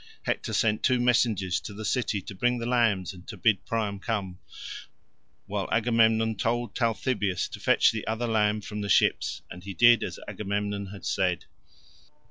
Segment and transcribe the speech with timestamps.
[0.23, 3.99] Hector sent two messengers to the city to bring the lambs and to bid Priam
[3.99, 4.39] come,
[5.45, 10.01] while Agamemnon told Talthybius to fetch the other lamb from the ships, and he did
[10.03, 11.45] as Agamemnon had said.